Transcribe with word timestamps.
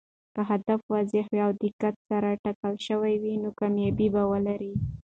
که 0.33 0.41
هدف 0.51 0.81
واضح 0.91 1.25
او 1.45 1.51
دقت 1.63 1.95
سره 2.09 2.29
ټاکل 2.43 2.73
شوی 2.87 3.15
وي، 3.21 3.33
نو 3.43 3.49
کامیابي 3.59 4.07
به 4.13 4.21
ولري. 4.31 4.73